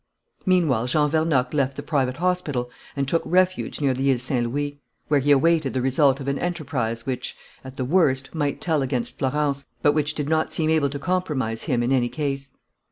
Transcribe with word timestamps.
"Meanwhile, 0.47 0.87
Jean 0.87 1.11
Vernocq 1.11 1.53
left 1.53 1.77
the 1.77 1.83
private 1.83 2.17
hospital 2.17 2.71
and 2.95 3.07
took 3.07 3.21
refuge 3.23 3.79
near 3.79 3.93
the 3.93 4.09
Ile 4.11 4.17
Saint 4.17 4.47
Louis, 4.51 4.79
where 5.09 5.19
he 5.19 5.29
awaited 5.31 5.75
the 5.75 5.81
result 5.83 6.19
of 6.19 6.27
an 6.27 6.39
enterprise 6.39 7.05
which, 7.05 7.37
at 7.63 7.77
the 7.77 7.85
worst, 7.85 8.33
might 8.33 8.59
tell 8.59 8.81
against 8.81 9.19
Florence, 9.19 9.67
but 9.83 9.91
which 9.91 10.15
did 10.15 10.27
not 10.27 10.51
seem 10.51 10.71
able 10.71 10.89
to 10.89 10.97
compromise 10.97 11.65
him 11.65 11.83
in 11.83 11.91
any 11.91 12.09
case. 12.09 12.49